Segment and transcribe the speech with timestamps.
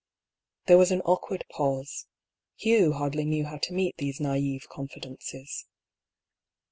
[0.65, 2.07] There was an awkward pause.
[2.57, 5.67] Hugh hardly knew how to meet these naive confidences.